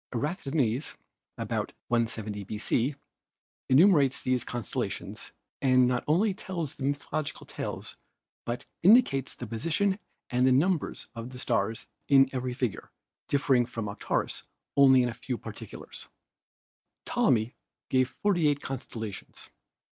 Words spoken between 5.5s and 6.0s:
and